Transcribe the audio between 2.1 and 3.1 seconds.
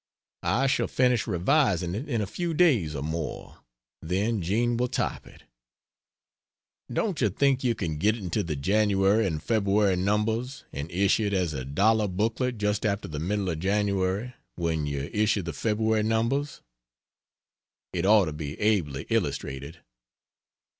a few days or